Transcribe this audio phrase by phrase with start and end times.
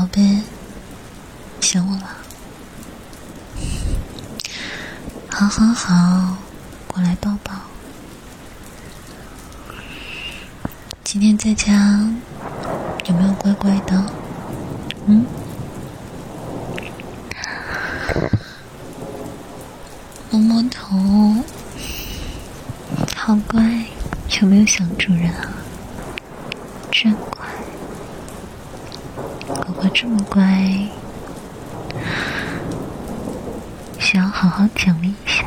[0.00, 0.38] 宝贝，
[1.60, 2.16] 想我了？
[5.28, 6.38] 好好好，
[6.86, 7.52] 过来抱抱。
[11.04, 12.00] 今天在家
[13.04, 14.02] 有没有乖乖的？
[15.06, 15.26] 嗯？
[20.30, 20.96] 摸摸头，
[23.14, 23.84] 好乖，
[24.40, 25.52] 有没有想主人啊？
[26.90, 27.39] 真乖，
[29.54, 30.42] 狗狗这么乖，
[33.98, 35.46] 想要好好奖励一下。